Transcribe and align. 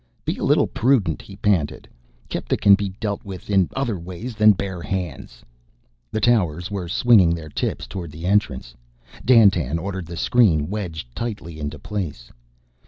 "Be 0.25 0.37
a 0.37 0.43
little 0.43 0.65
prudent," 0.65 1.21
he 1.21 1.35
panted. 1.35 1.87
"Kepta 2.27 2.57
can 2.57 2.73
be 2.73 2.89
dealt 2.99 3.23
with 3.23 3.51
in 3.51 3.69
other 3.75 3.99
ways 3.99 4.33
than 4.33 4.49
with 4.49 4.57
bare 4.57 4.81
hands." 4.81 5.43
The 6.09 6.19
towers 6.19 6.71
were 6.71 6.89
swinging 6.89 7.35
their 7.35 7.49
tips 7.49 7.85
toward 7.85 8.09
the 8.11 8.25
entrance. 8.25 8.73
Dandtan 9.23 9.77
ordered 9.77 10.07
the 10.07 10.17
screen 10.17 10.71
wedged 10.71 11.15
tightly 11.15 11.59
into 11.59 11.77
place. 11.77 12.31